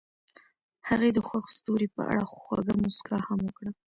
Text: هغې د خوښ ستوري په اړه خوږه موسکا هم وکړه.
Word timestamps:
هغې 0.89 1.09
د 1.13 1.19
خوښ 1.27 1.45
ستوري 1.57 1.87
په 1.95 2.01
اړه 2.11 2.23
خوږه 2.43 2.73
موسکا 2.81 3.17
هم 3.27 3.39
وکړه. 3.45 3.71